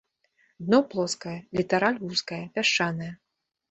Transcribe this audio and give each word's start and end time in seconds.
Дно 0.67 0.79
плоскае, 0.93 1.35
літараль 1.61 2.03
вузкая, 2.09 2.45
пясчаная. 2.59 3.17